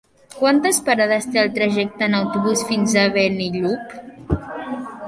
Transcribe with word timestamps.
Quantes 0.37 0.79
parades 0.87 1.27
té 1.35 1.41
el 1.41 1.53
trajecte 1.59 2.09
en 2.09 2.17
autobús 2.21 2.65
fins 2.73 2.99
a 3.05 3.07
Benillup? 3.21 3.97